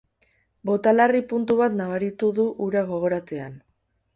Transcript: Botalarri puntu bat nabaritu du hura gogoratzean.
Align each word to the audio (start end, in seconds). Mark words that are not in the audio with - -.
Botalarri 0.69 1.21
puntu 1.33 1.57
bat 1.61 1.77
nabaritu 1.81 2.33
du 2.41 2.49
hura 2.67 2.85
gogoratzean. 2.91 3.63